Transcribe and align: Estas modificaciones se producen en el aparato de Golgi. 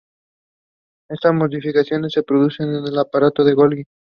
Estas 1.11 1.31
modificaciones 1.35 2.11
se 2.13 2.23
producen 2.23 2.69
en 2.75 2.85
el 2.87 2.97
aparato 2.97 3.43
de 3.43 3.53
Golgi. 3.53 3.83